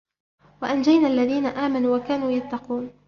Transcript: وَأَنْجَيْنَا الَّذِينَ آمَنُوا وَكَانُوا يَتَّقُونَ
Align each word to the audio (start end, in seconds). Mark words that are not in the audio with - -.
وَأَنْجَيْنَا 0.61 1.07
الَّذِينَ 1.07 1.45
آمَنُوا 1.45 1.97
وَكَانُوا 1.97 2.31
يَتَّقُونَ 2.31 2.93